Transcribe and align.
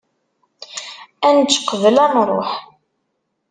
Ad 1.27 1.33
nečč 1.35 1.55
qbel 1.69 1.97
ad 2.03 2.11
nruḥ. 2.15 2.49